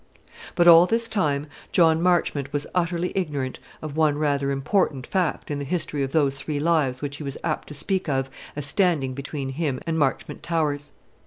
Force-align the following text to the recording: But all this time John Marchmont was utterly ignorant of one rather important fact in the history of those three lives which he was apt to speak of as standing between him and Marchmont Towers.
But 0.55 0.67
all 0.67 0.87
this 0.87 1.07
time 1.07 1.45
John 1.71 2.01
Marchmont 2.01 2.51
was 2.51 2.65
utterly 2.73 3.11
ignorant 3.13 3.59
of 3.83 3.95
one 3.95 4.17
rather 4.17 4.49
important 4.49 5.05
fact 5.05 5.51
in 5.51 5.59
the 5.59 5.63
history 5.63 6.01
of 6.01 6.11
those 6.11 6.33
three 6.37 6.59
lives 6.59 7.03
which 7.03 7.17
he 7.17 7.23
was 7.23 7.37
apt 7.43 7.67
to 7.67 7.75
speak 7.75 8.09
of 8.09 8.27
as 8.55 8.65
standing 8.65 9.13
between 9.13 9.49
him 9.49 9.79
and 9.85 9.99
Marchmont 9.99 10.41
Towers. 10.41 10.91